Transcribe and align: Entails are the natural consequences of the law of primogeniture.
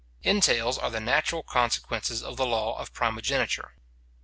Entails 0.23 0.79
are 0.79 0.89
the 0.89 0.99
natural 0.99 1.43
consequences 1.43 2.23
of 2.23 2.35
the 2.35 2.45
law 2.47 2.75
of 2.79 2.91
primogeniture. 2.91 3.75